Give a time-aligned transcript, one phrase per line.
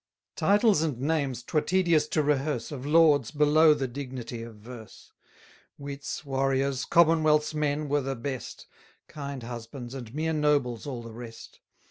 [0.35, 5.11] Titles and names 'twere tedious to rehearse Of lords, below the dignity of verse.
[5.77, 8.65] 570 Wits, warriors, commonwealth's men, were the best:
[9.07, 11.59] Kind husbands, and mere nobles, all the rest.